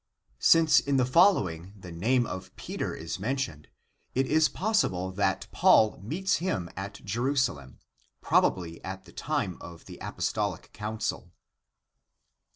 [0.39, 3.67] Since in the following the name of Peter is mentioned,
[4.15, 7.77] it is possible that Paul meets him at Jerusalem,
[8.19, 11.29] probably at the time of the apos tolic council.)